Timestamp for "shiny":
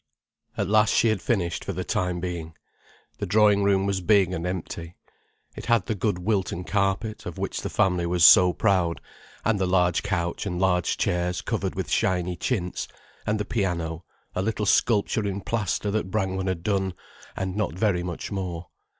11.91-12.35